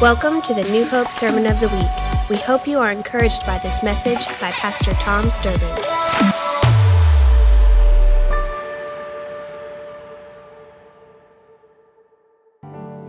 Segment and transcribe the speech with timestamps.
[0.00, 2.30] Welcome to the New Hope Sermon of the Week.
[2.30, 5.84] We hope you are encouraged by this message by Pastor Tom Sturbins.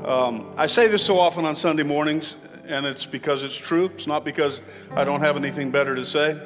[0.05, 2.35] Um, I say this so often on Sunday mornings,
[2.65, 3.85] and it's because it's true.
[3.85, 4.59] It's not because
[4.93, 6.37] I don't have anything better to say.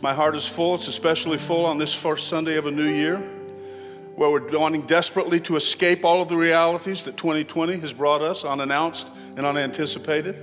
[0.00, 0.76] My heart is full.
[0.76, 3.20] It's especially full on this first Sunday of a new year
[4.16, 8.44] where we're wanting desperately to escape all of the realities that 2020 has brought us
[8.44, 10.36] unannounced and unanticipated.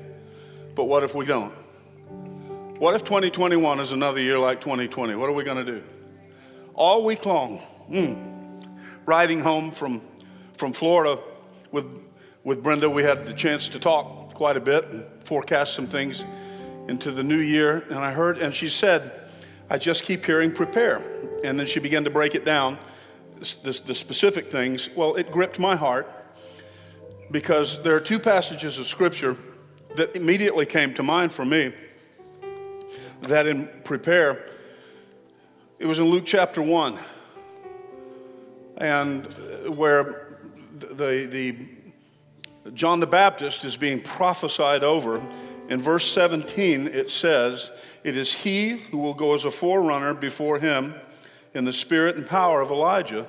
[0.75, 1.53] But what if we don't?
[2.79, 5.15] What if 2021 is another year like 2020?
[5.15, 5.83] What are we going to do?
[6.73, 7.59] All week long,
[7.89, 8.65] mm,
[9.05, 10.01] riding home from,
[10.57, 11.21] from Florida
[11.71, 11.85] with,
[12.43, 16.23] with Brenda, we had the chance to talk quite a bit and forecast some things
[16.87, 17.85] into the new year.
[17.89, 19.11] And I heard, and she said,
[19.69, 21.03] I just keep hearing prepare.
[21.43, 22.79] And then she began to break it down
[23.39, 26.11] the, the specific things, well, it gripped my heart
[27.31, 29.37] because there are two passages of Scripture
[29.95, 31.73] that immediately came to mind for me
[33.21, 34.45] that in prepare.
[35.77, 36.97] It was in Luke chapter 1,
[38.77, 40.37] and uh, where
[40.77, 41.55] the, the
[42.73, 45.21] John the Baptist is being prophesied over.
[45.69, 47.71] In verse 17, it says,
[48.03, 50.95] It is he who will go as a forerunner before him
[51.53, 53.27] in the spirit and power of Elijah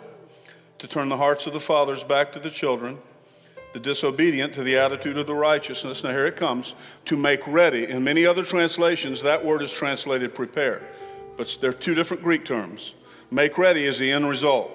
[0.78, 2.98] to turn the hearts of the fathers back to the children,
[3.72, 6.02] the disobedient to the attitude of the righteousness.
[6.02, 6.74] Now, here it comes
[7.06, 7.86] to make ready.
[7.86, 10.82] In many other translations, that word is translated prepare,
[11.36, 12.94] but there are two different Greek terms.
[13.30, 14.70] Make ready is the end result,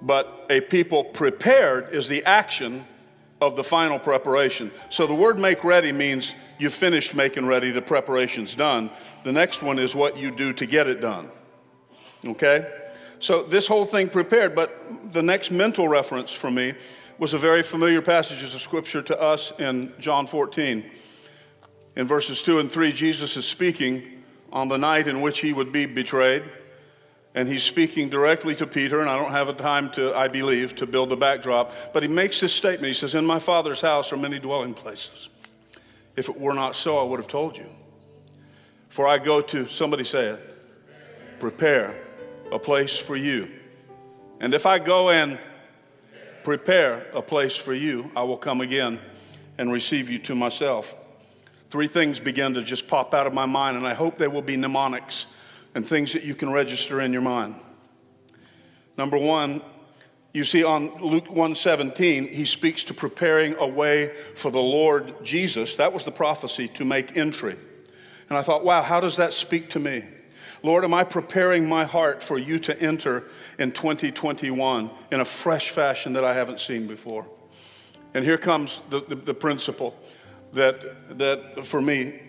[0.00, 2.84] but a people prepared is the action
[3.40, 4.70] of the final preparation.
[4.88, 8.90] So the word make ready means you finished making ready, the preparation's done.
[9.24, 11.28] The next one is what you do to get it done.
[12.24, 12.66] Okay?
[13.20, 16.74] So this whole thing prepared, but the next mental reference for me
[17.18, 20.84] was a very familiar passage of scripture to us in John 14.
[21.94, 25.72] In verses 2 and 3, Jesus is speaking on the night in which he would
[25.72, 26.42] be betrayed.
[27.34, 30.74] And he's speaking directly to Peter, and I don't have a time to, I believe,
[30.76, 31.72] to build the backdrop.
[31.94, 32.88] But he makes this statement.
[32.88, 35.30] He says, In my Father's house are many dwelling places.
[36.14, 37.66] If it were not so, I would have told you.
[38.90, 41.94] For I go to, somebody say it, prepare
[42.52, 43.48] a place for you.
[44.40, 45.38] And if I go and
[46.44, 49.00] prepare a place for you, I will come again
[49.58, 50.94] and receive you to myself.
[51.70, 54.42] Three things begin to just pop out of my mind, and I hope they will
[54.42, 55.26] be mnemonics
[55.74, 57.54] and things that you can register in your mind.
[58.98, 59.62] Number one,
[60.34, 65.76] you see on Luke 117, he speaks to preparing a way for the Lord Jesus.
[65.76, 67.56] That was the prophecy to make entry.
[68.28, 70.04] And I thought, wow, how does that speak to me?
[70.62, 73.24] Lord, am I preparing my heart for you to enter
[73.58, 77.26] in 2021 in a fresh fashion that I haven't seen before?
[78.14, 79.96] And here comes the, the, the principle
[80.52, 82.20] that, that for me,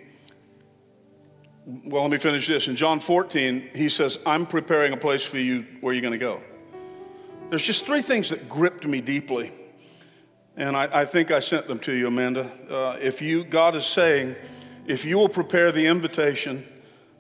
[1.66, 2.68] well, let me finish this.
[2.68, 6.18] In John 14, he says, I'm preparing a place for you where you're going to
[6.18, 6.42] go.
[7.50, 9.52] There's just three things that gripped me deeply.
[10.58, 12.50] And I, I think I sent them to you, Amanda.
[12.70, 14.36] Uh, if you, God is saying,
[14.86, 16.66] if you will prepare the invitation,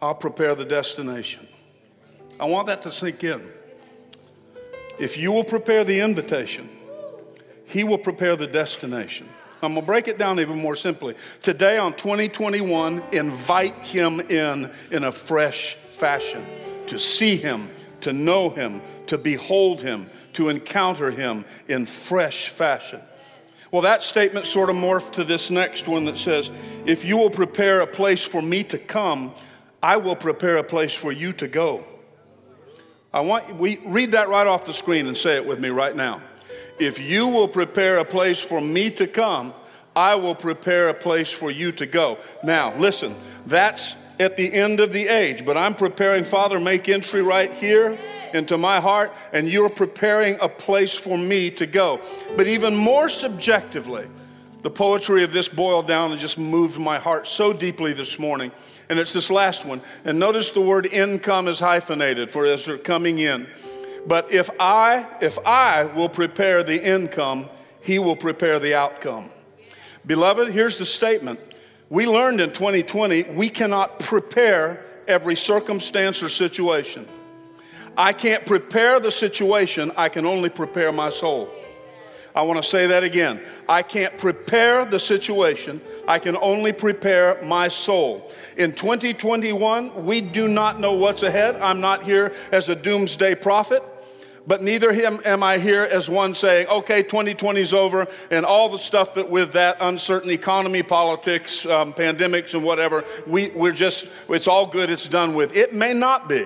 [0.03, 1.47] I'll prepare the destination.
[2.37, 3.41] I want that to sink in.
[4.99, 6.69] If you will prepare the invitation,
[7.67, 9.29] He will prepare the destination.
[9.61, 11.15] I'm to break it down even more simply.
[11.41, 16.45] Today on 2021, invite Him in in a fresh fashion
[16.87, 17.69] to see Him,
[18.01, 22.99] to know Him, to behold Him, to encounter Him in fresh fashion.
[23.71, 26.51] Well, that statement sort of morphed to this next one that says,
[26.85, 29.33] If you will prepare a place for me to come,
[29.83, 31.83] I will prepare a place for you to go.
[33.13, 35.95] I want we read that right off the screen and say it with me right
[35.95, 36.21] now.
[36.79, 39.53] If you will prepare a place for me to come,
[39.95, 42.17] I will prepare a place for you to go.
[42.43, 47.21] Now, listen, that's at the end of the age, but I'm preparing, Father, make entry
[47.21, 47.99] right here
[48.33, 52.01] into my heart, and you're preparing a place for me to go.
[52.35, 54.07] But even more subjectively,
[54.63, 58.51] the poetry of this boiled down and just moved my heart so deeply this morning
[58.93, 59.81] and it's this last one.
[60.05, 63.47] And notice the word income is hyphenated for as they're coming in.
[64.05, 67.49] But if I, if I will prepare the income,
[67.81, 69.31] he will prepare the outcome.
[70.05, 71.39] Beloved, here's the statement.
[71.89, 77.07] We learned in 2020 we cannot prepare every circumstance or situation.
[77.97, 81.51] I can't prepare the situation, I can only prepare my soul.
[82.35, 83.41] I want to say that again.
[83.69, 88.31] I can't prepare the situation, I can only prepare my soul.
[88.57, 91.55] In 2021, we do not know what's ahead.
[91.57, 93.83] I'm not here as a doomsday prophet,
[94.45, 98.67] But neither him am I here as one saying, okay, 2020 is over, and all
[98.67, 104.05] the stuff that with that uncertain economy, politics, um, pandemics, and whatever, we, we're just,
[104.27, 105.55] it's all good, it's done with.
[105.55, 106.45] It may not be.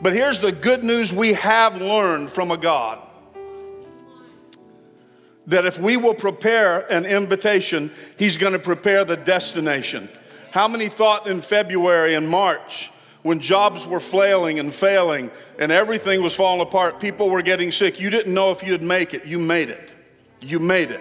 [0.00, 3.08] But here's the good news we have learned from a God
[5.46, 10.08] that if we will prepare an invitation, He's going to prepare the destination.
[10.52, 12.90] How many thought in February and March
[13.22, 18.00] when jobs were flailing and failing and everything was falling apart, people were getting sick.
[18.00, 19.24] You didn't know if you'd make it.
[19.24, 19.92] You made it.
[20.40, 21.00] You made it.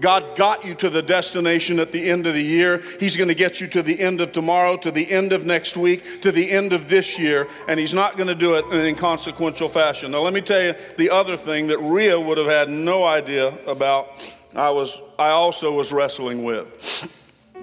[0.00, 2.82] God got you to the destination at the end of the year.
[2.98, 5.76] He's going to get you to the end of tomorrow, to the end of next
[5.76, 8.80] week, to the end of this year, and He's not going to do it in
[8.80, 10.10] an inconsequential fashion.
[10.10, 13.48] Now, let me tell you the other thing that Ria would have had no idea
[13.66, 14.34] about.
[14.56, 17.08] I was, I also was wrestling with.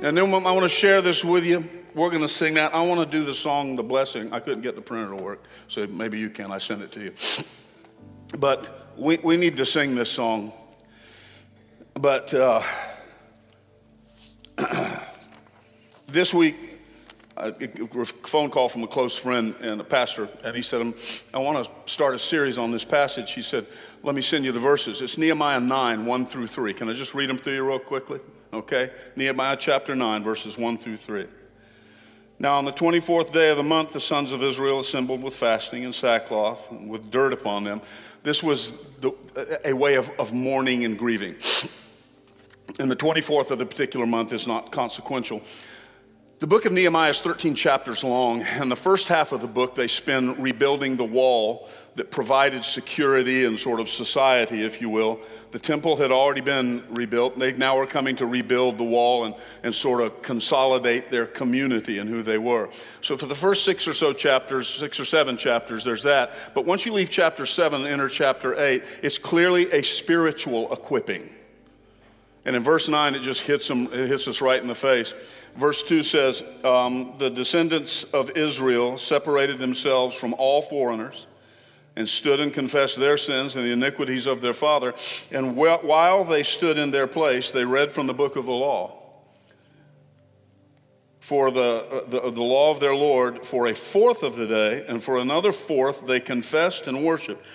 [0.02, 1.68] And then I want to share this with you
[1.98, 2.74] we're going to sing that.
[2.76, 4.32] I want to do the song, The Blessing.
[4.32, 6.52] I couldn't get the printer to work, so maybe you can.
[6.52, 7.14] I sent it to you.
[8.38, 10.54] But we, we need to sing this song.
[12.00, 12.62] But uh,
[16.08, 16.56] this week,
[17.36, 17.52] a
[18.06, 20.94] phone call from a close friend and a pastor, and he said,
[21.34, 23.34] I want to start a series on this passage.
[23.34, 23.66] He said,
[24.04, 25.02] Let me send you the verses.
[25.02, 26.74] It's Nehemiah 9, 1 through 3.
[26.76, 28.20] Can I just read them to you real quickly?
[28.54, 28.92] Okay?
[29.16, 31.26] Nehemiah chapter 9, verses 1 through 3.
[32.38, 35.84] Now, on the 24th day of the month, the sons of Israel assembled with fasting
[35.84, 37.82] and sackcloth, and with dirt upon them.
[38.22, 39.12] This was the,
[39.66, 41.36] a way of, of mourning and grieving.
[42.80, 45.42] And the 24th of the particular month is not consequential.
[46.40, 49.74] The book of Nehemiah is 13 chapters long, and the first half of the book
[49.74, 55.20] they spend rebuilding the wall that provided security and sort of society, if you will.
[55.50, 57.40] The temple had already been rebuilt.
[57.40, 61.98] They now are coming to rebuild the wall and, and sort of consolidate their community
[61.98, 62.70] and who they were.
[63.02, 66.34] So, for the first six or so chapters, six or seven chapters, there's that.
[66.54, 71.34] But once you leave chapter seven and enter chapter eight, it's clearly a spiritual equipping.
[72.48, 75.14] And in verse 9, it just hits, them, it hits us right in the face.
[75.58, 81.28] Verse 2 says, um, The descendants of Israel separated themselves from all foreigners
[81.98, 84.94] and stood and confessed their sins and the iniquities of their father.
[85.30, 88.98] And while they stood in their place, they read from the book of the law.
[91.20, 94.86] For the, uh, the, the law of their Lord for a fourth of the day,
[94.88, 97.46] and for another fourth they confessed and worshiped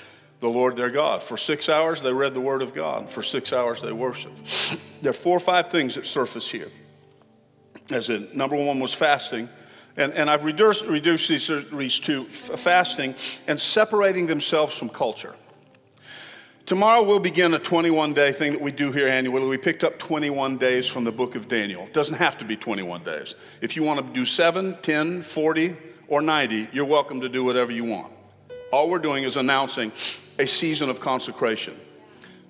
[0.43, 1.23] the Lord their God.
[1.23, 3.09] For six hours, they read the Word of God.
[3.09, 4.77] For six hours, they worshiped.
[5.01, 6.69] There are four or five things that surface here.
[7.93, 9.49] As in, number one was fasting.
[9.97, 13.15] And, and I've reduced, reduced these, these to fasting
[13.47, 15.35] and separating themselves from culture.
[16.67, 19.47] Tomorrow we'll begin a 21 day thing that we do here annually.
[19.47, 21.85] We picked up 21 days from the book of Daniel.
[21.85, 23.37] It doesn't have to be 21 days.
[23.61, 25.77] If you want to do 7, 10, 40,
[26.09, 28.13] or 90, you're welcome to do whatever you want.
[28.73, 29.93] All we're doing is announcing
[30.43, 31.79] a season of consecration.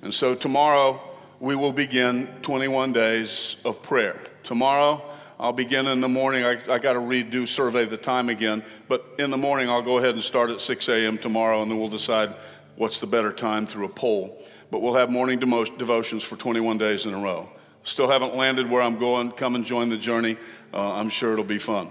[0.00, 0.98] And so tomorrow
[1.40, 4.18] we will begin 21 days of prayer.
[4.44, 5.02] Tomorrow
[5.38, 6.42] I'll begin in the morning.
[6.42, 9.98] I, I got to redo survey the time again, but in the morning I'll go
[9.98, 11.18] ahead and start at 6 a.m.
[11.18, 12.34] tomorrow, and then we'll decide
[12.76, 14.42] what's the better time through a poll.
[14.70, 17.50] But we'll have morning devotions for 21 days in a row.
[17.82, 19.32] Still haven't landed where I'm going.
[19.32, 20.38] Come and join the journey.
[20.72, 21.90] Uh, I'm sure it'll be fun.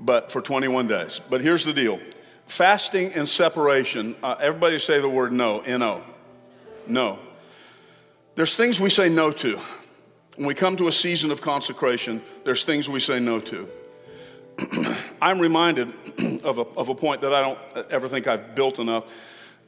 [0.00, 1.20] But for 21 days.
[1.30, 2.00] But here's the deal
[2.52, 6.02] fasting and separation, uh, everybody say the word no, N O.
[6.86, 7.18] No.
[8.34, 9.58] There's things we say no to.
[10.36, 13.68] When we come to a season of consecration, there's things we say no to.
[15.22, 15.94] I'm reminded
[16.44, 17.58] of a, of a point that I don't
[17.90, 19.10] ever think I've built enough.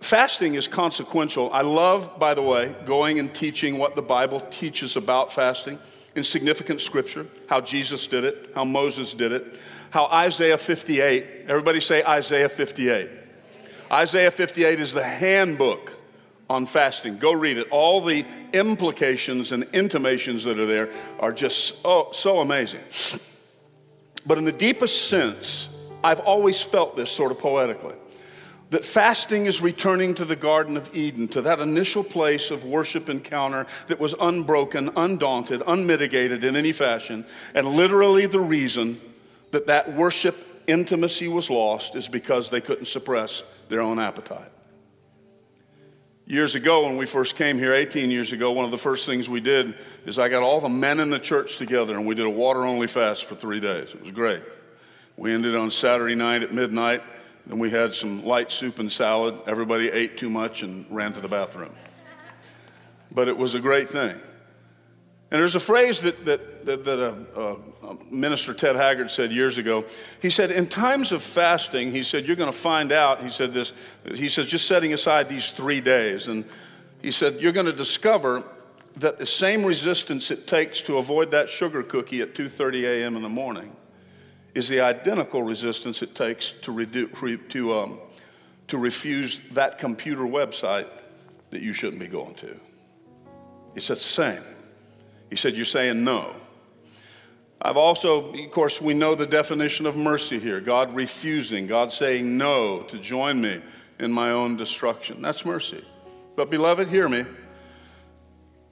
[0.00, 1.50] Fasting is consequential.
[1.54, 5.78] I love, by the way, going and teaching what the Bible teaches about fasting
[6.14, 9.56] in significant scripture, how Jesus did it, how Moses did it,
[9.90, 13.10] how Isaiah 58, everybody say Isaiah 58.
[13.90, 15.98] Isaiah 58 is the handbook
[16.48, 17.18] on fasting.
[17.18, 17.68] Go read it.
[17.70, 20.90] All the implications and intimations that are there
[21.20, 22.80] are just so, so amazing.
[24.26, 25.68] But in the deepest sense,
[26.02, 27.94] I've always felt this sort of poetically
[28.70, 33.08] that fasting is returning to the Garden of Eden, to that initial place of worship
[33.08, 39.00] encounter that was unbroken, undaunted, unmitigated in any fashion, and literally the reason
[39.50, 44.50] that that worship intimacy was lost is because they couldn't suppress their own appetite.
[46.26, 49.28] Years ago, when we first came here, 18 years ago, one of the first things
[49.28, 49.74] we did
[50.06, 52.64] is I got all the men in the church together and we did a water
[52.64, 53.90] only fast for three days.
[53.90, 54.42] It was great.
[55.18, 57.02] We ended on Saturday night at midnight,
[57.46, 59.38] then we had some light soup and salad.
[59.46, 61.74] Everybody ate too much and ran to the bathroom.
[63.10, 64.12] But it was a great thing.
[65.30, 69.84] And there's a phrase that, that, that, that Minister Ted Haggard said years ago.
[70.22, 73.52] He said, In times of fasting, he said, you're going to find out, he said
[73.52, 73.72] this,
[74.14, 76.28] he says, just setting aside these three days.
[76.28, 76.44] And
[77.02, 78.44] he said, you're going to discover
[78.96, 83.16] that the same resistance it takes to avoid that sugar cookie at 2.30 a.m.
[83.16, 83.74] in the morning
[84.54, 87.98] is the identical resistance it takes to, redu- to, um,
[88.68, 90.86] to refuse that computer website
[91.50, 92.54] that you shouldn't be going to.
[93.74, 94.42] He said, same.
[95.30, 96.34] He said, You're saying no.
[97.60, 102.36] I've also, of course, we know the definition of mercy here God refusing, God saying
[102.36, 103.62] no to join me
[103.98, 105.22] in my own destruction.
[105.22, 105.84] That's mercy.
[106.36, 107.24] But, beloved, hear me.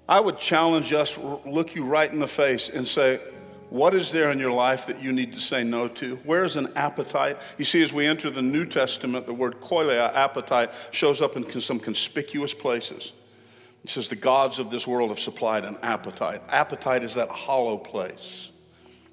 [0.08, 3.20] I would challenge us, look you right in the face, and say,
[3.72, 6.16] what is there in your life that you need to say no to?
[6.24, 7.40] Where is an appetite?
[7.56, 11.58] You see, as we enter the New Testament, the word koilia, appetite, shows up in
[11.58, 13.12] some conspicuous places.
[13.82, 16.42] It says, The gods of this world have supplied an appetite.
[16.50, 18.50] Appetite is that hollow place.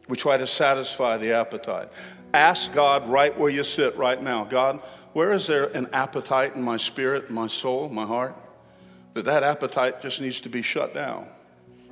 [0.10, 1.94] We try to satisfy the appetite.
[2.34, 4.82] Ask God right where you sit right now God,
[5.14, 8.36] where is there an appetite in my spirit, my soul, my heart?
[9.14, 11.30] That that appetite just needs to be shut down.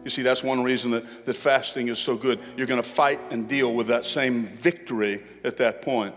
[0.04, 2.40] You see, that's one reason that, that fasting is so good.
[2.56, 6.16] You're going to fight and deal with that same victory at that point.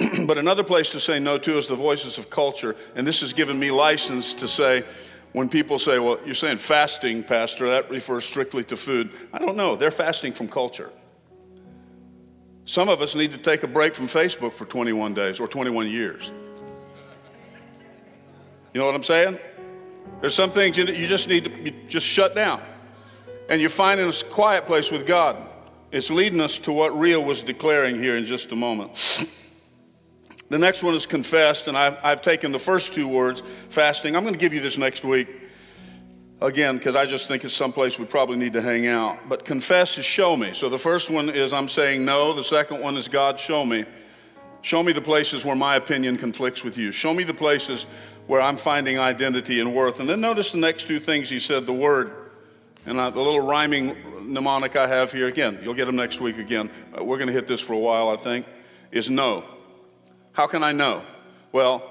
[0.26, 2.74] but another place to say no to is the voices of culture.
[2.96, 4.84] And this has given me license to say,
[5.32, 9.12] when people say, well, you're saying fasting, Pastor, that refers strictly to food.
[9.32, 9.76] I don't know.
[9.76, 10.90] They're fasting from culture.
[12.64, 15.88] Some of us need to take a break from Facebook for 21 days or 21
[15.88, 16.32] years.
[18.74, 19.38] You know what I'm saying?
[20.20, 22.60] There's some things you just need to just shut down
[23.50, 25.36] and you're finding a quiet place with God.
[25.90, 29.26] It's leading us to what Ria was declaring here in just a moment.
[30.48, 34.16] The next one is confessed, and I've, I've taken the first two words, fasting.
[34.16, 35.28] I'm going to give you this next week
[36.40, 39.28] again because I just think it's someplace we probably need to hang out.
[39.28, 40.52] But confess is show me.
[40.54, 42.32] So the first one is I'm saying no.
[42.32, 43.84] The second one is God, show me.
[44.62, 46.92] Show me the places where my opinion conflicts with you.
[46.92, 47.86] Show me the places
[48.26, 50.00] where I'm finding identity and worth.
[50.00, 52.19] And then notice the next two things he said the word.
[52.86, 53.96] And uh, the little rhyming
[54.32, 56.70] mnemonic I have here, again, you'll get them next week again.
[56.96, 58.46] Uh, we're going to hit this for a while, I think,
[58.90, 59.44] is no.
[60.32, 61.02] How can I know?
[61.52, 61.86] Well,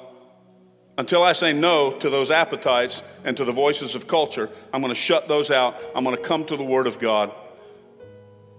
[0.98, 4.94] until I say no to those appetites and to the voices of culture, I'm going
[4.94, 5.80] to shut those out.
[5.96, 7.32] I'm going to come to the Word of God.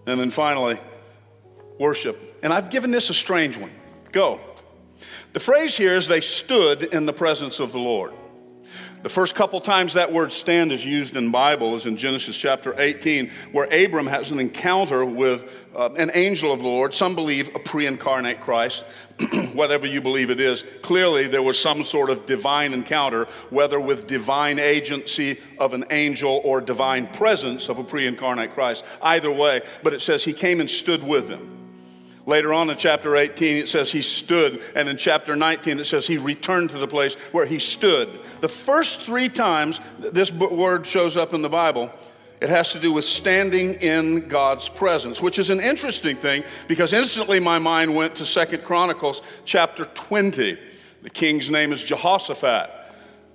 [0.07, 0.79] And then finally,
[1.79, 2.39] worship.
[2.43, 3.71] And I've given this a strange one.
[4.13, 4.41] Go.
[5.33, 8.13] The phrase here is they stood in the presence of the Lord.
[9.03, 12.79] The first couple times that word stand is used in Bible is in Genesis chapter
[12.79, 16.93] 18, where Abram has an encounter with uh, an angel of the Lord.
[16.93, 18.85] Some believe a pre incarnate Christ,
[19.55, 20.67] whatever you believe it is.
[20.83, 26.43] Clearly, there was some sort of divine encounter, whether with divine agency of an angel
[26.45, 28.85] or divine presence of a pre incarnate Christ.
[29.01, 31.60] Either way, but it says he came and stood with them.
[32.27, 36.07] Later on in chapter 18, it says he stood, and in chapter 19, it says
[36.07, 38.09] he returned to the place where he stood.
[38.41, 41.91] The first three times this word shows up in the Bible,
[42.41, 46.93] it has to do with standing in God's presence, which is an interesting thing because
[46.93, 50.59] instantly my mind went to Second Chronicles chapter 20.
[51.03, 52.71] The king's name is Jehoshaphat.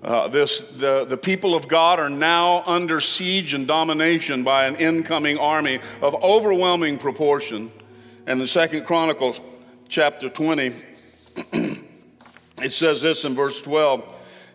[0.02, 4.76] Uh, this, the, the people of God are now under siege and domination by an
[4.76, 7.72] incoming army of overwhelming proportion.
[8.28, 9.40] And in Second Chronicles
[9.88, 10.74] chapter 20,
[12.62, 14.04] it says this in verse 12.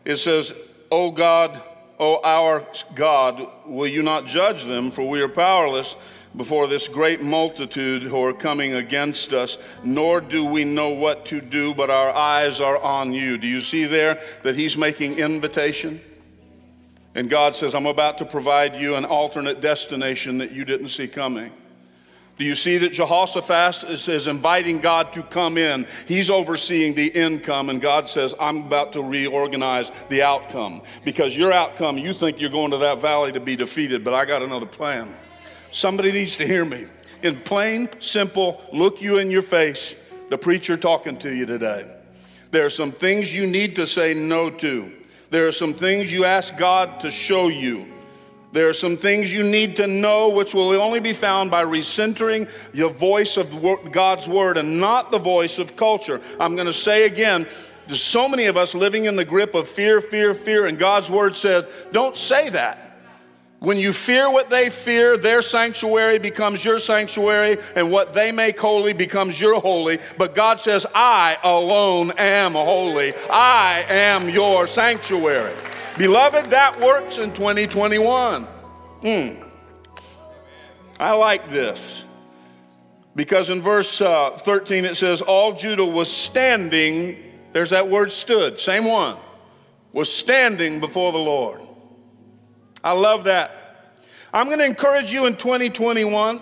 [0.05, 0.53] It says,
[0.91, 1.63] O God,
[1.99, 4.91] O our God, will you not judge them?
[4.91, 5.97] For we are powerless
[6.37, 11.41] before this great multitude who are coming against us, nor do we know what to
[11.41, 13.37] do, but our eyes are on you.
[13.37, 16.01] Do you see there that he's making invitation?
[17.15, 21.09] And God says, I'm about to provide you an alternate destination that you didn't see
[21.09, 21.53] coming.
[22.41, 25.87] Do you see that Jehoshaphat is, is, inviting God to come in?
[26.09, 30.81] He's overseeing the income, and God says, I'm about to reorganize the outcome.
[31.05, 34.25] Because your outcome, you think you're going to that valley to be defeated, but I
[34.25, 35.15] got another plan.
[35.71, 36.87] Somebody needs to hear me.
[37.23, 39.95] In plain, simple, look you in your face,
[40.31, 41.95] the preacher talking to you today.
[42.53, 44.91] There are some things you need to say no to.
[45.29, 47.87] There are some things you ask God to show you.
[48.53, 52.49] There are some things you need to know which will only be found by recentering
[52.73, 56.21] your voice of God's word and not the voice of culture.
[56.41, 57.47] I'm going to say again,
[57.87, 61.11] there's so many of us living in the grip of fear, fear, fear, and God's
[61.11, 62.99] word says, don't say that.
[63.61, 68.59] When you fear what they fear, their sanctuary becomes your sanctuary, and what they make
[68.59, 69.99] holy becomes your holy.
[70.17, 73.13] But God says, I alone am holy.
[73.31, 75.53] I am your sanctuary.
[76.01, 78.49] Beloved, that works in 2021.
[79.03, 79.47] Mm.
[80.99, 82.07] I like this
[83.15, 87.19] because in verse uh, 13 it says, All Judah was standing,
[87.53, 89.19] there's that word stood, same one,
[89.93, 91.61] was standing before the Lord.
[92.83, 93.93] I love that.
[94.33, 96.41] I'm going to encourage you in 2021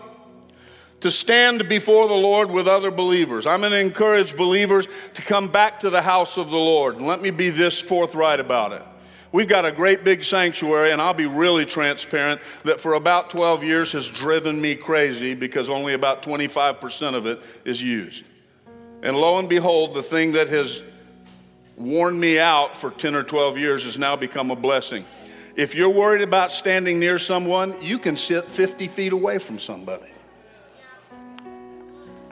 [1.01, 3.45] to stand before the Lord with other believers.
[3.45, 6.95] I'm going to encourage believers to come back to the house of the Lord.
[6.95, 8.83] And let me be this forthright about it.
[9.31, 13.63] We've got a great big sanctuary, and I'll be really transparent that for about 12
[13.63, 18.25] years has driven me crazy because only about 25% of it is used.
[19.03, 20.83] And lo and behold, the thing that has
[21.77, 25.05] worn me out for 10 or 12 years has now become a blessing.
[25.55, 30.11] If you're worried about standing near someone, you can sit 50 feet away from somebody.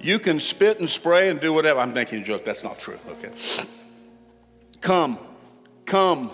[0.00, 1.80] You can spit and spray and do whatever.
[1.80, 2.44] I'm making a joke.
[2.44, 2.98] That's not true.
[3.08, 3.32] Okay.
[4.80, 5.18] Come,
[5.84, 6.30] come.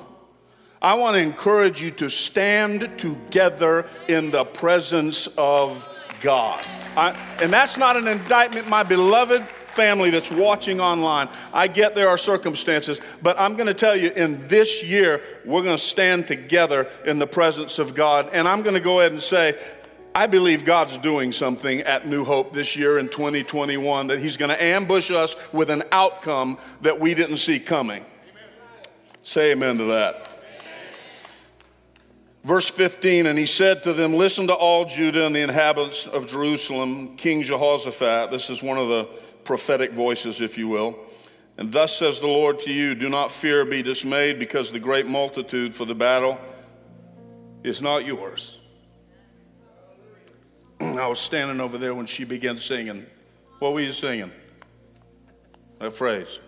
[0.82, 5.88] I want to encourage you to stand together in the presence of
[6.20, 6.66] God.
[6.96, 7.10] I,
[7.40, 11.28] and that's not an indictment, my beloved family that's watching online.
[11.52, 15.62] I get there are circumstances, but I'm going to tell you in this year, we're
[15.62, 18.30] going to stand together in the presence of God.
[18.32, 19.56] And I'm going to go ahead and say,
[20.16, 24.50] I believe God's doing something at New Hope this year in 2021 that He's going
[24.50, 28.04] to ambush us with an outcome that we didn't see coming.
[29.22, 30.31] Say amen to that.
[32.44, 36.26] Verse 15, and he said to them, Listen to all Judah and the inhabitants of
[36.26, 38.30] Jerusalem, King Jehoshaphat.
[38.30, 39.04] This is one of the
[39.44, 40.98] prophetic voices, if you will.
[41.56, 45.06] And thus says the Lord to you Do not fear, be dismayed, because the great
[45.06, 46.38] multitude for the battle
[47.62, 48.58] is not yours
[50.98, 53.06] I was standing over there when she began singing.
[53.58, 54.32] What were you singing?
[55.78, 56.38] That phrase.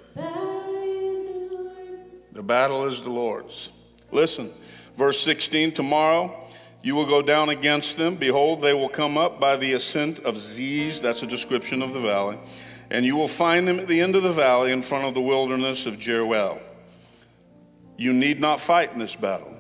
[2.32, 3.70] The battle is the Lord's.
[4.10, 4.52] Listen,
[4.96, 6.44] verse 16 tomorrow
[6.84, 8.14] you will go down against them.
[8.14, 11.00] Behold, they will come up by the ascent of Ziz.
[11.00, 12.38] That's a description of the valley.
[12.90, 15.20] And you will find them at the end of the valley in front of the
[15.22, 16.60] wilderness of Jeruel.
[17.96, 19.56] You need not fight in this battle.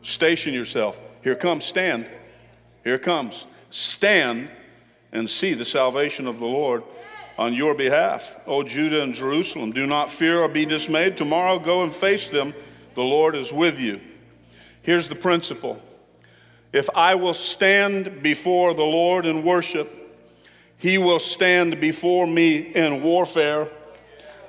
[0.00, 0.98] Station yourself.
[1.22, 2.08] Here comes, stand.
[2.82, 3.44] Here comes.
[3.68, 4.48] Stand
[5.12, 6.82] and see the salvation of the Lord
[7.36, 8.38] on your behalf.
[8.46, 11.18] O Judah and Jerusalem, do not fear or be dismayed.
[11.18, 12.54] Tomorrow go and face them.
[12.94, 14.00] The Lord is with you.
[14.84, 15.82] Here's the principle
[16.72, 19.90] if I will stand before the Lord in worship,
[20.78, 23.68] he will stand before me in warfare,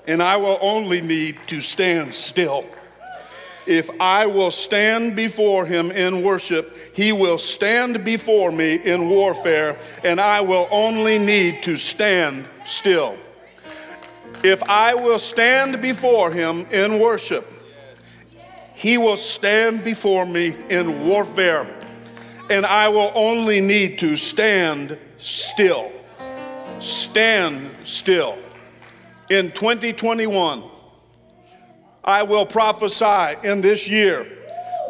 [0.07, 2.65] and I will only need to stand still
[3.65, 9.77] if I will stand before him in worship, he will stand before me in warfare,
[10.03, 13.17] and I will only need to stand still.
[14.43, 17.54] If I will stand before him in worship,
[18.75, 21.65] he will stand before me in warfare,
[22.49, 25.91] and I will only need to stand still.
[26.79, 28.37] Stand still.
[29.29, 30.63] In 2021,
[32.03, 34.27] I will prophesy in this year.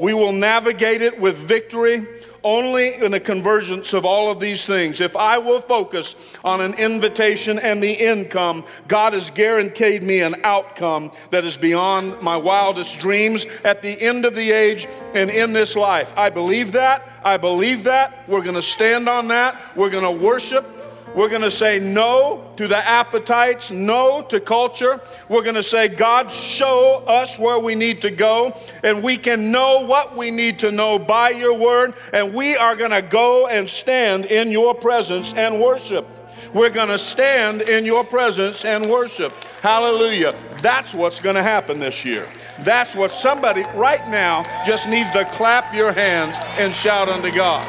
[0.01, 2.05] We will navigate it with victory
[2.45, 5.01] only in the convergence of all of these things.
[5.01, 10.35] If I will focus on an invitation and the income, God has guaranteed me an
[10.43, 15.53] outcome that is beyond my wildest dreams at the end of the age and in
[15.53, 16.13] this life.
[16.15, 17.09] I believe that.
[17.23, 18.29] I believe that.
[18.29, 19.59] We're going to stand on that.
[19.75, 20.74] We're going to worship.
[21.15, 24.99] We're going to say no to the appetites, no to culture.
[25.29, 29.49] We're going to say, God, show us where we need to go, and we can
[29.49, 33.47] know what we need to know by your word, and we are going to go
[33.47, 36.05] and stand in your presence and worship.
[36.53, 39.31] We're going to stand in your presence and worship.
[39.61, 40.35] Hallelujah.
[40.61, 42.29] That's what's going to happen this year.
[42.59, 47.65] That's what somebody right now just needs to clap your hands and shout unto God.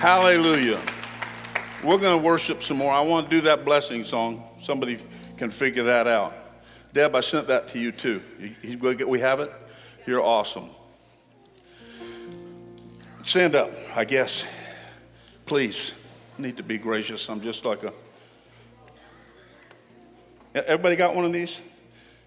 [0.00, 0.80] Hallelujah.
[1.84, 2.90] We're going to worship some more.
[2.90, 4.42] I want to do that blessing song.
[4.58, 4.96] Somebody
[5.36, 6.32] can figure that out.
[6.94, 8.22] Deb, I sent that to you too.
[9.06, 9.52] We have it?
[10.06, 10.70] You're awesome.
[13.26, 14.42] Stand up, I guess.
[15.44, 15.92] Please.
[16.38, 17.28] I need to be gracious.
[17.28, 17.92] I'm just like a.
[20.54, 21.60] Everybody got one of these?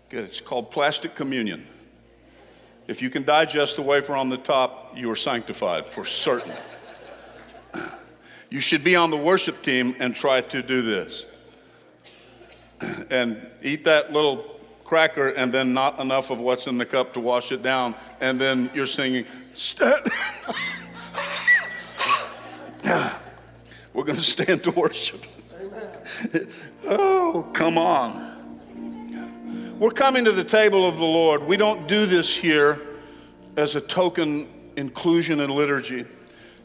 [0.09, 0.25] Good.
[0.25, 1.65] It's called plastic communion.
[2.87, 6.53] If you can digest the wafer on the top, you are sanctified for certain.
[8.53, 11.25] You should be on the worship team and try to do this.
[13.09, 17.19] And eat that little cracker and then not enough of what's in the cup to
[17.19, 17.95] wash it down.
[18.21, 19.25] And then you're singing,
[23.91, 25.25] We're going to stand to worship.
[26.85, 29.79] oh, come on.
[29.79, 31.41] we're coming to the table of the Lord.
[31.41, 32.79] We don't do this here
[33.57, 36.05] as a token inclusion in liturgy.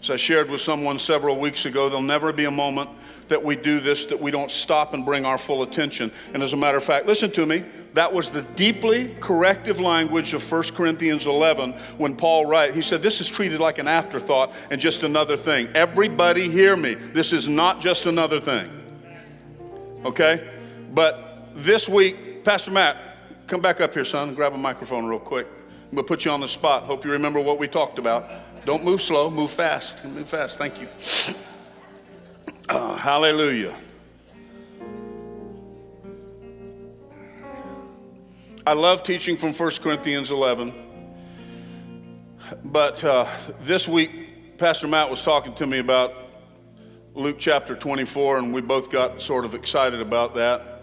[0.02, 2.88] As I shared with someone several weeks ago, there'll never be a moment
[3.26, 6.12] that we do this that we don't stop and bring our full attention.
[6.32, 10.34] And as a matter of fact, listen to me, that was the deeply corrective language
[10.34, 14.54] of 1 Corinthians 11 when Paul writes, he said, This is treated like an afterthought
[14.70, 15.68] and just another thing.
[15.74, 16.94] Everybody hear me.
[16.94, 18.70] This is not just another thing.
[20.04, 20.48] Okay?
[20.94, 22.96] But this week, Pastor Matt,
[23.46, 25.48] come back up here, son, grab a microphone real quick.
[25.92, 26.84] We'll put you on the spot.
[26.84, 28.30] Hope you remember what we talked about.
[28.68, 30.04] Don't move slow, move fast.
[30.04, 30.58] Move fast.
[30.58, 30.88] Thank you.
[32.68, 33.74] Uh, hallelujah.
[38.66, 40.74] I love teaching from 1 Corinthians 11.
[42.64, 43.26] But uh,
[43.62, 46.12] this week, Pastor Matt was talking to me about
[47.14, 50.82] Luke chapter 24, and we both got sort of excited about that.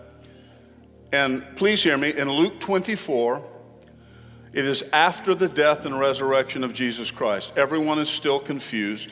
[1.14, 3.44] And please hear me, in Luke 24,
[4.56, 7.52] it is after the death and resurrection of Jesus Christ.
[7.58, 9.12] Everyone is still confused.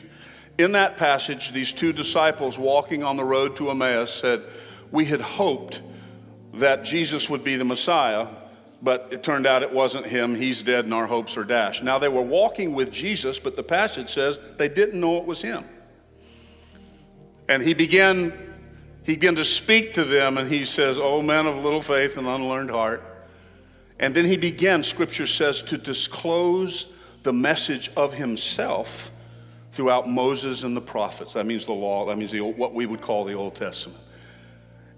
[0.56, 4.42] In that passage, these two disciples walking on the road to Emmaus said,
[4.90, 5.82] We had hoped
[6.54, 8.26] that Jesus would be the Messiah,
[8.80, 10.34] but it turned out it wasn't him.
[10.34, 11.84] He's dead and our hopes are dashed.
[11.84, 15.42] Now, they were walking with Jesus, but the passage says they didn't know it was
[15.42, 15.64] him.
[17.50, 18.32] And he began,
[19.02, 22.26] he began to speak to them, and he says, Oh, men of little faith and
[22.26, 23.13] unlearned heart.
[24.04, 26.88] And then he began, scripture says, to disclose
[27.22, 29.10] the message of himself
[29.72, 31.32] throughout Moses and the prophets.
[31.32, 33.98] That means the law, that means the, what we would call the Old Testament.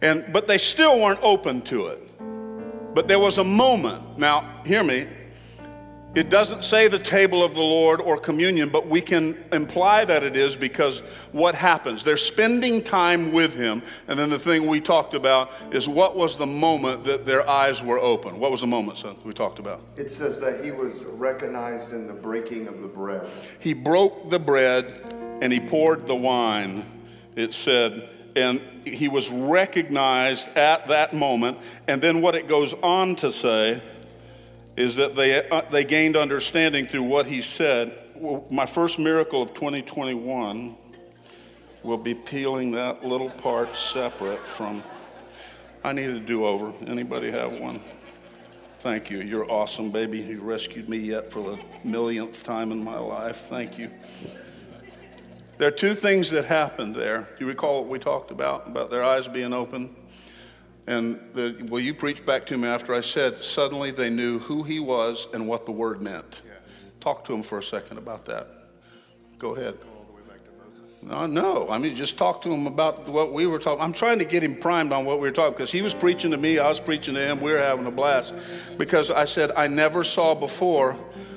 [0.03, 2.95] And, but they still weren't open to it.
[2.97, 4.19] But there was a moment.
[4.19, 5.07] Now, hear me.
[6.17, 10.23] It doesn't say the table of the Lord or communion, but we can imply that
[10.23, 11.01] it is because
[11.33, 12.03] what happens?
[12.03, 13.83] They're spending time with Him.
[14.09, 17.83] And then the thing we talked about is what was the moment that their eyes
[17.83, 18.39] were open?
[18.39, 19.83] What was the moment, son, we talked about?
[19.99, 23.29] It says that He was recognized in the breaking of the bread.
[23.59, 26.87] He broke the bread and He poured the wine.
[27.37, 31.59] It said, and he was recognized at that moment.
[31.89, 33.81] And then what it goes on to say
[34.77, 38.03] is that they, uh, they gained understanding through what he said.
[38.51, 40.77] My first miracle of 2021
[41.83, 44.83] will be peeling that little part separate from.
[45.83, 46.73] I need a do over.
[46.87, 47.81] Anybody have one?
[48.81, 49.21] Thank you.
[49.21, 50.19] You're awesome, baby.
[50.19, 53.47] You rescued me yet for the millionth time in my life.
[53.49, 53.91] Thank you.
[55.59, 57.21] There are two things that happened there.
[57.21, 59.97] Do you recall what we talked about, about their eyes being open?
[60.87, 64.63] And the, well, you preached back to me after I said, suddenly they knew who
[64.63, 66.43] he was and what the word meant.
[66.47, 66.93] Yes.
[67.01, 68.49] Talk to him for a second about that.
[69.39, 69.81] Go ahead.
[69.81, 71.03] Go all the way back to Moses.
[71.03, 71.69] No, no.
[71.69, 73.83] I mean, just talk to him about what we were talking.
[73.83, 76.31] I'm trying to get him primed on what we were talking because he was preaching
[76.31, 77.41] to me, I was preaching to him.
[77.41, 78.33] We were having a blast
[78.79, 80.97] because I said I never saw before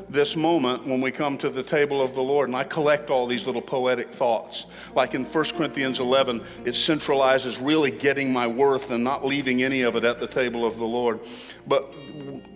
[0.10, 2.50] this moment when we come to the table of the Lord.
[2.50, 4.66] And I collect all these little poetic thoughts.
[4.96, 9.82] Like in 1 Corinthians 11, it centralizes really getting my worth and not leaving any
[9.82, 11.20] of it at the table of the Lord.
[11.68, 11.94] But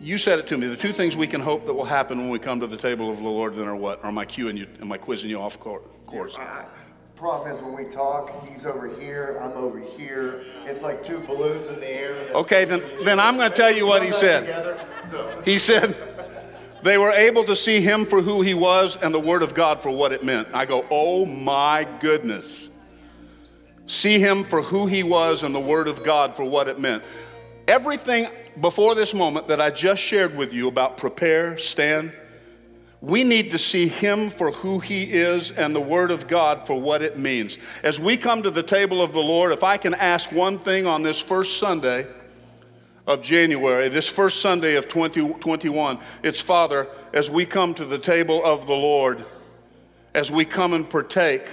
[0.02, 0.68] you said it to me.
[0.68, 3.10] The two things we can hope that will happen when we come to the table
[3.10, 4.00] of the Lord then are what?
[4.04, 4.68] Or am I cueing you?
[4.82, 6.36] Am I quizzing you off course?
[6.38, 6.66] Yeah,
[7.24, 10.42] problem is when we talk, he's over here, I'm over here.
[10.66, 12.16] It's like two balloons in the air.
[12.34, 14.78] Okay, then, then I'm going to tell you what he said.
[15.46, 15.96] He said,
[16.84, 19.82] they were able to see him for who he was and the word of God
[19.82, 20.50] for what it meant.
[20.54, 22.70] I go, oh my goodness.
[23.86, 27.04] See him for who he was and the word of God for what it meant.
[27.68, 28.28] Everything
[28.60, 32.12] before this moment that I just shared with you about prepare, stand,
[33.02, 36.80] we need to see him for who he is and the word of God for
[36.80, 37.58] what it means.
[37.84, 40.88] As we come to the table of the Lord, if I can ask one thing
[40.88, 42.08] on this first Sunday,
[43.06, 48.44] of January, this first Sunday of 2021, it's Father, as we come to the table
[48.44, 49.26] of the Lord,
[50.14, 51.44] as we come and partake,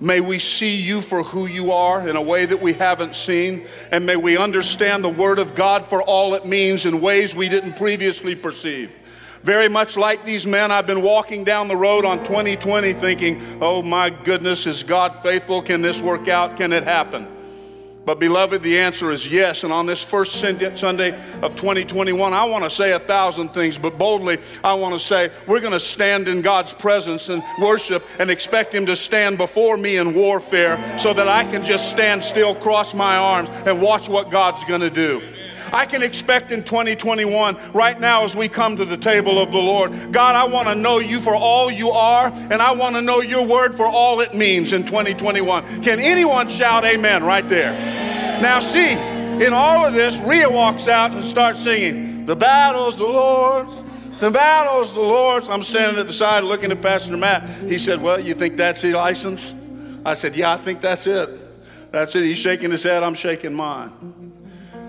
[0.00, 3.66] may we see you for who you are in a way that we haven't seen,
[3.90, 7.48] and may we understand the Word of God for all it means in ways we
[7.48, 8.90] didn't previously perceive.
[9.42, 13.82] Very much like these men, I've been walking down the road on 2020 thinking, oh
[13.82, 15.60] my goodness, is God faithful?
[15.60, 16.56] Can this work out?
[16.56, 17.35] Can it happen?
[18.06, 19.64] But, beloved, the answer is yes.
[19.64, 23.98] And on this first Sunday of 2021, I want to say a thousand things, but
[23.98, 28.30] boldly, I want to say we're going to stand in God's presence and worship and
[28.30, 32.54] expect Him to stand before me in warfare so that I can just stand still,
[32.54, 35.20] cross my arms, and watch what God's going to do.
[35.76, 39.58] I can expect in 2021, right now as we come to the table of the
[39.58, 43.02] Lord, God, I want to know you for all you are, and I want to
[43.02, 45.82] know your word for all it means in 2021.
[45.82, 47.72] Can anyone shout amen right there?
[48.40, 52.24] Now, see, in all of this, Rhea walks out and starts singing.
[52.24, 53.76] The battle's the Lord's.
[54.18, 55.50] The battle's the Lord's.
[55.50, 57.46] I'm standing at the side looking at Pastor Matt.
[57.68, 59.54] He said, Well, you think that's the license?
[60.06, 61.92] I said, Yeah, I think that's it.
[61.92, 62.24] That's it.
[62.24, 63.02] He's shaking his head.
[63.02, 63.92] I'm shaking mine.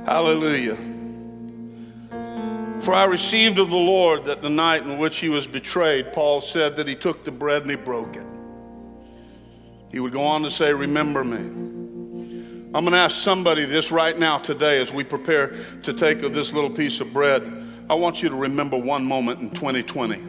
[0.07, 0.77] Hallelujah.
[2.79, 6.39] For I received of the Lord that the night in which he was betrayed, Paul
[6.39, 8.25] said that he took the bread and he broke it.
[9.91, 11.39] He would go on to say, Remember me.
[12.73, 16.33] I'm going to ask somebody this right now today as we prepare to take of
[16.33, 17.43] this little piece of bread.
[17.89, 20.23] I want you to remember one moment in 2020.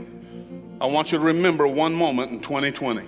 [0.80, 3.06] I want you to remember one moment in 2020.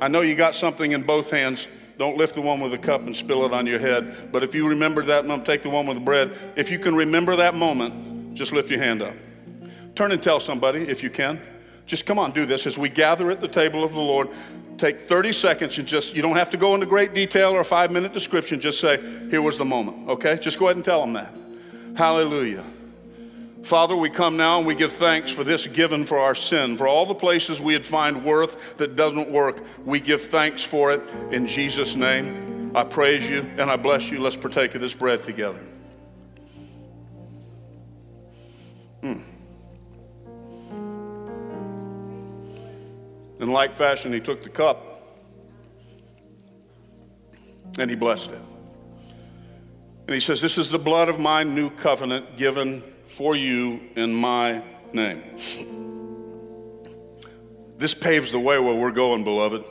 [0.00, 1.68] I know you got something in both hands.
[1.98, 4.30] Don't lift the one with the cup and spill it on your head.
[4.30, 6.36] But if you remember that moment, take the one with the bread.
[6.54, 9.14] If you can remember that moment, just lift your hand up.
[9.96, 11.40] Turn and tell somebody if you can.
[11.86, 12.66] Just come on, do this.
[12.66, 14.28] As we gather at the table of the Lord,
[14.76, 17.64] take 30 seconds and just, you don't have to go into great detail or a
[17.64, 18.60] five minute description.
[18.60, 20.36] Just say, here was the moment, okay?
[20.36, 21.34] Just go ahead and tell them that.
[21.96, 22.64] Hallelujah.
[23.62, 26.88] Father, we come now and we give thanks for this given for our sin, for
[26.88, 29.62] all the places we had find worth that doesn't work.
[29.84, 32.72] We give thanks for it in Jesus' name.
[32.74, 34.20] I praise you and I bless you.
[34.20, 35.60] Let's partake of this bread together.
[39.02, 39.24] Mm.
[43.40, 45.02] In like fashion, he took the cup
[47.78, 48.40] and he blessed it.
[50.06, 54.14] And he says, This is the blood of my new covenant given for you in
[54.14, 55.22] my name.
[57.76, 59.64] This paves the way where we're going, beloved.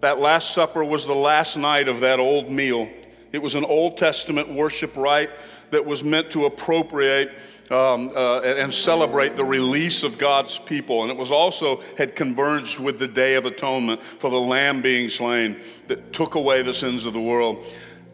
[0.00, 2.88] That Last Supper was the last night of that old meal.
[3.32, 5.30] It was an Old Testament worship rite
[5.70, 7.32] that was meant to appropriate
[7.70, 11.02] um, uh, and celebrate the release of God's people.
[11.02, 15.10] And it was also had converged with the Day of Atonement for the Lamb being
[15.10, 17.70] slain that took away the sins of the world.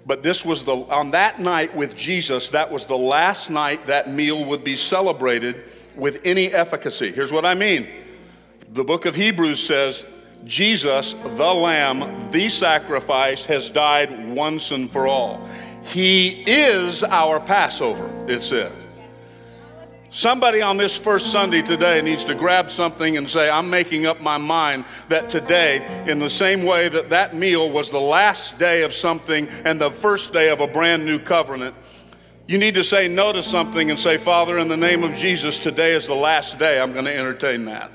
[0.07, 4.13] But this was the, on that night with Jesus, that was the last night that
[4.13, 5.65] meal would be celebrated
[5.97, 7.11] with any efficacy.
[7.11, 7.89] Here's what I mean
[8.73, 10.05] the book of Hebrews says,
[10.45, 15.49] Jesus, the Lamb, the sacrifice, has died once and for all.
[15.85, 18.73] He is our Passover, it says.
[20.15, 24.21] Somebody on this first Sunday today needs to grab something and say, I'm making up
[24.21, 28.85] my mind that today, in the same way that that meal was the last day
[28.85, 31.75] of something and the first day of a brand new covenant,
[32.47, 35.59] you need to say no to something and say, Father, in the name of Jesus,
[35.59, 37.91] today is the last day I'm going to entertain that.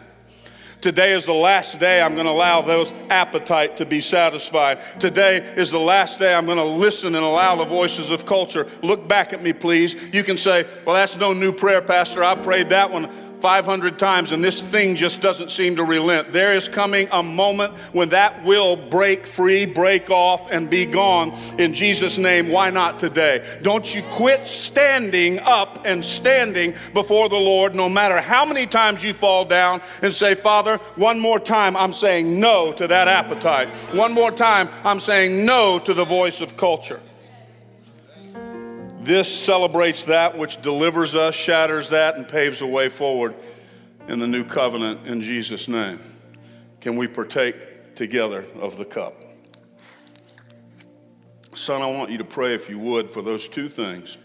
[0.82, 4.80] Today is the last day I'm going to allow those appetite to be satisfied.
[4.98, 8.66] Today is the last day I'm going to listen and allow the voices of culture.
[8.82, 9.96] Look back at me, please.
[10.14, 12.24] You can say, Well, that's no new prayer, Pastor.
[12.24, 13.10] I prayed that one
[13.42, 16.34] 500 times and this thing just doesn't seem to relent.
[16.34, 21.32] There is coming a moment when that will break free, break off, and be gone.
[21.58, 23.60] In Jesus' name, why not today?
[23.62, 29.04] Don't you quit standing up and standing before the Lord, no matter how many times
[29.04, 33.70] you fall down, and say, Father, one more time, I'm saying no to that appetite.
[33.94, 37.00] One more time, I'm saying no to the voice of culture.
[39.10, 43.34] This celebrates that which delivers us, shatters that, and paves the way forward
[44.08, 46.00] in the new covenant in Jesus' name.
[46.80, 49.16] Can we partake together of the cup?
[51.56, 54.18] Son, I want you to pray, if you would, for those two things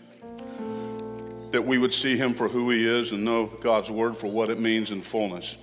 [1.48, 4.50] that we would see him for who he is and know God's word for what
[4.50, 5.56] it means in fullness.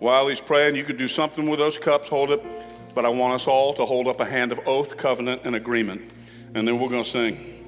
[0.00, 2.44] While he's praying, you could do something with those cups, hold it,
[2.94, 6.10] but I want us all to hold up a hand of oath, covenant, and agreement.
[6.54, 7.59] And then we're going to sing.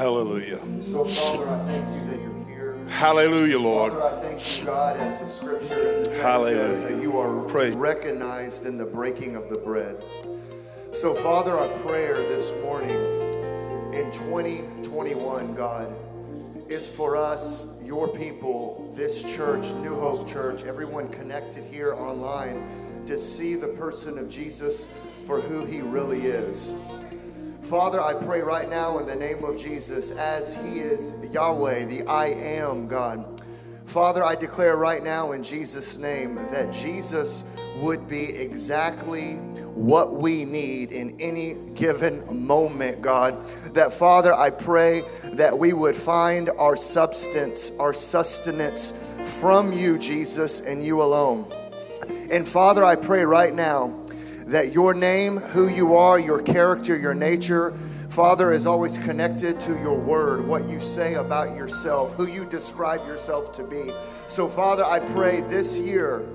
[0.00, 0.58] Hallelujah.
[0.80, 2.78] So, Father, I thank you that you're here.
[2.88, 3.92] Hallelujah, Lord.
[3.92, 6.74] Father, I thank you, God, as the scripture, as the text Hallelujah.
[6.74, 7.74] says, that you are Praise.
[7.74, 10.02] recognized in the breaking of the bread.
[10.92, 12.96] So, Father, our prayer this morning
[13.92, 15.94] in 2021, God,
[16.70, 22.66] is for us, your people, this church, New Hope Church, everyone connected here online,
[23.04, 24.88] to see the person of Jesus
[25.24, 26.78] for who he really is.
[27.70, 32.04] Father, I pray right now in the name of Jesus, as He is Yahweh, the
[32.04, 33.40] I am God.
[33.86, 37.44] Father, I declare right now in Jesus' name that Jesus
[37.76, 39.36] would be exactly
[39.76, 43.40] what we need in any given moment, God.
[43.72, 45.04] That, Father, I pray
[45.34, 51.46] that we would find our substance, our sustenance from you, Jesus, and you alone.
[52.32, 53.99] And Father, I pray right now
[54.50, 57.72] that your name, who you are, your character, your nature,
[58.10, 63.06] Father, is always connected to your word, what you say about yourself, who you describe
[63.06, 63.92] yourself to be.
[64.26, 66.26] So, Father, I pray this year,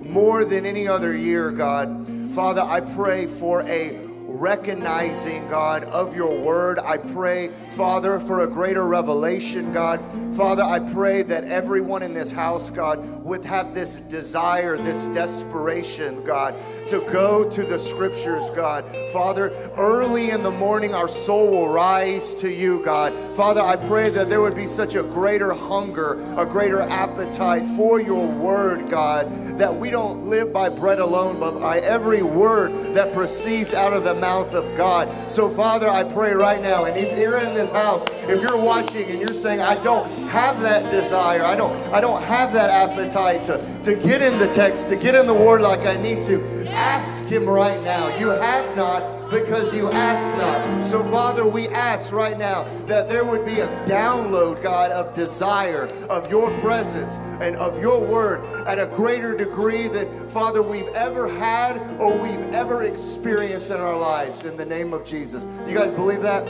[0.00, 3.98] more than any other year, God, Father, I pray for a
[4.44, 6.78] recognizing, God, of your word.
[6.78, 10.04] I pray, Father, for a greater revelation, God.
[10.36, 16.22] Father, I pray that everyone in this house, God, would have this desire, this desperation,
[16.24, 18.86] God, to go to the scriptures, God.
[19.14, 23.14] Father, early in the morning, our soul will rise to you, God.
[23.34, 27.98] Father, I pray that there would be such a greater hunger, a greater appetite for
[27.98, 33.14] your word, God, that we don't live by bread alone, but by every word that
[33.14, 35.08] proceeds out of the mouth of God.
[35.30, 39.08] So, Father, I pray right now, and if you're in this house, if you're watching
[39.10, 43.44] and you're saying, I don't have that desire, I don't, I don't have that appetite
[43.44, 46.63] to, to get in the text, to get in the word like I need to,
[46.74, 48.14] ask him right now.
[48.18, 50.84] You have not because you ask not.
[50.86, 55.86] So, Father, we ask right now that there would be a download, God, of desire
[56.08, 61.28] of your presence and of your word at a greater degree than, Father, we've ever
[61.28, 65.48] had or we've ever experienced in our lives in the name of Jesus.
[65.66, 66.44] You guys believe that?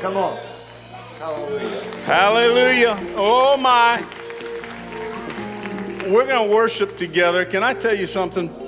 [0.00, 0.38] Come on.
[1.18, 1.82] Hallelujah.
[2.04, 3.14] Hallelujah.
[3.16, 4.04] Oh, my.
[6.10, 7.44] We're going to worship together.
[7.44, 8.61] Can I tell you something?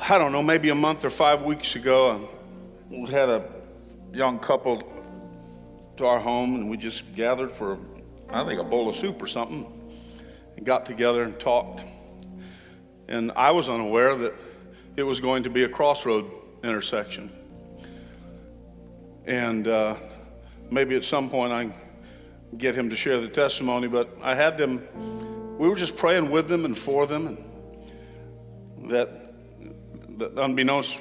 [0.00, 2.28] I don't know, maybe a month or five weeks ago,
[2.88, 3.44] we had a
[4.14, 4.82] young couple
[5.96, 7.78] to our home, and we just gathered for,
[8.30, 9.66] I think, a bowl of soup or something,
[10.56, 11.82] and got together and talked.
[13.08, 14.34] And I was unaware that
[14.96, 16.32] it was going to be a crossroad
[16.62, 17.32] intersection.
[19.26, 19.96] And uh,
[20.70, 21.72] maybe at some point I
[22.56, 24.86] get him to share the testimony, but I had them,
[25.58, 29.27] we were just praying with them and for them, and that
[30.36, 30.98] unbeknownst,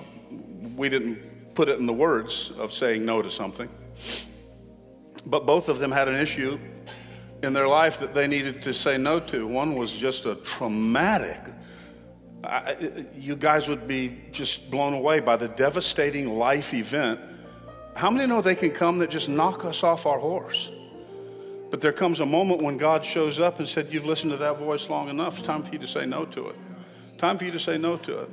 [0.75, 3.69] we didn't put it in the words of saying no to something.
[5.25, 6.59] But both of them had an issue
[7.43, 9.47] in their life that they needed to say no to.
[9.47, 11.39] One was just a traumatic.
[12.43, 17.19] I, you guys would be just blown away by the devastating life event.
[17.95, 20.71] How many know they can come that just knock us off our horse?
[21.69, 24.57] But there comes a moment when God shows up and said, You've listened to that
[24.57, 25.39] voice long enough.
[25.39, 26.55] It's time for you to say no to it.
[27.17, 28.29] Time for you to say no to it.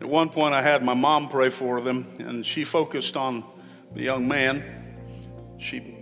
[0.00, 3.44] At one point, I had my mom pray for them, and she focused on
[3.94, 4.64] the young man.
[5.58, 5.94] She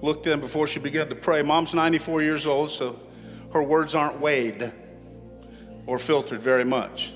[0.00, 1.42] looked in before she began to pray.
[1.42, 2.98] Mom's 94 years old, so
[3.52, 4.72] her words aren't weighed
[5.86, 7.12] or filtered very much.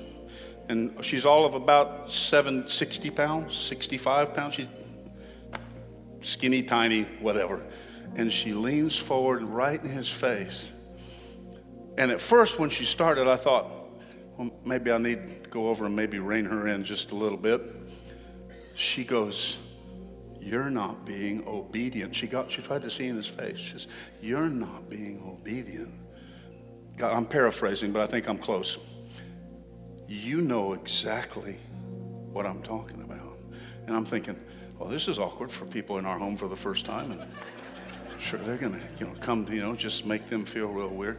[0.68, 4.54] And she's all of about 760 pounds, 65 pounds.
[4.54, 4.66] She's
[6.20, 7.64] skinny, tiny, whatever.
[8.16, 10.70] And she leans forward right in his face.
[11.96, 13.70] And at first, when she started, I thought,
[14.36, 17.62] well, maybe I need go over and maybe rein her in just a little bit.
[18.74, 19.56] She goes,
[20.40, 22.14] You're not being obedient.
[22.14, 23.56] She got she tried to see in his face.
[23.56, 23.86] She says,
[24.20, 25.94] You're not being obedient.
[26.96, 28.78] God, I'm paraphrasing, but I think I'm close.
[30.08, 31.56] You know exactly
[32.32, 33.38] what I'm talking about.
[33.86, 34.38] And I'm thinking,
[34.78, 37.12] well, this is awkward for people in our home for the first time.
[37.12, 37.22] And
[38.20, 41.18] sure, they're going to, you know, come, you know, just make them feel real weird.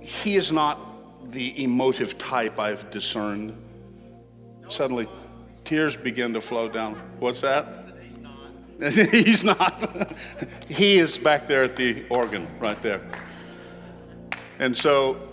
[0.00, 0.87] He is not
[1.24, 3.56] the emotive type I've discerned.
[4.68, 5.08] Suddenly,
[5.64, 6.94] tears begin to flow down.
[7.18, 7.88] What's that?
[9.10, 10.12] He's not.
[10.68, 13.02] he is back there at the organ right there.
[14.58, 15.28] And so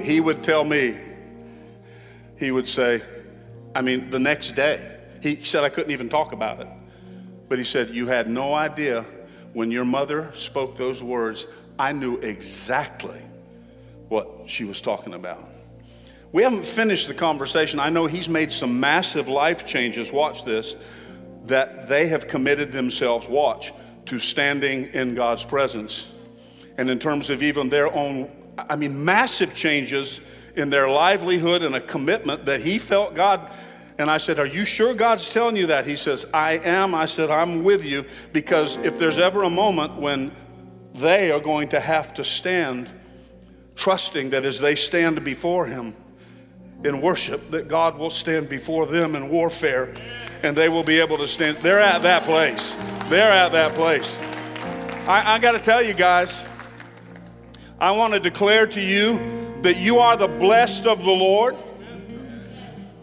[0.00, 0.98] he would tell me,
[2.38, 3.02] he would say,
[3.74, 6.68] I mean, the next day, he said I couldn't even talk about it.
[7.48, 9.04] But he said, You had no idea
[9.52, 11.46] when your mother spoke those words,
[11.78, 13.20] I knew exactly
[14.12, 15.48] what she was talking about.
[16.32, 17.80] We haven't finished the conversation.
[17.80, 20.12] I know he's made some massive life changes.
[20.12, 20.76] Watch this.
[21.46, 23.72] That they have committed themselves, watch,
[24.06, 26.08] to standing in God's presence.
[26.76, 30.20] And in terms of even their own, I mean, massive changes
[30.56, 33.50] in their livelihood and a commitment that he felt God.
[33.98, 35.86] And I said, Are you sure God's telling you that?
[35.86, 36.94] He says, I am.
[36.94, 40.32] I said, I'm with you because if there's ever a moment when
[40.94, 42.90] they are going to have to stand
[43.76, 45.96] trusting that as they stand before Him
[46.84, 49.94] in worship, that God will stand before them in warfare
[50.42, 51.58] and they will be able to stand.
[51.58, 52.74] They're at that place.
[53.08, 54.16] They're at that place.
[55.06, 56.44] I, I got to tell you guys,
[57.80, 61.56] I want to declare to you that you are the blessed of the Lord.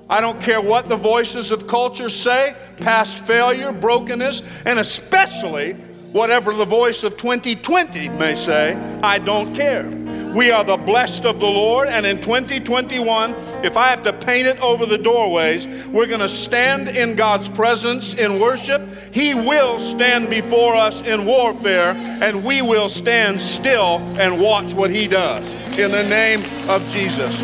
[0.10, 5.74] I don't care what the voices of culture say, past failure, brokenness, and especially
[6.14, 9.99] whatever the voice of 2020 may say, I don't care.
[10.34, 11.88] We are the blessed of the Lord.
[11.88, 16.30] And in 2021, if I have to paint it over the doorways, we're going to
[16.30, 18.88] stand in God's presence in worship.
[19.12, 24.92] He will stand before us in warfare, and we will stand still and watch what
[24.92, 25.50] He does.
[25.80, 27.36] In the name of Jesus.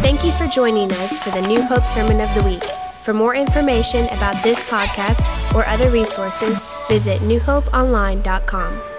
[0.00, 2.62] Thank you for joining us for the New Hope Sermon of the Week.
[3.04, 8.89] For more information about this podcast or other resources, visit newhopeonline.com.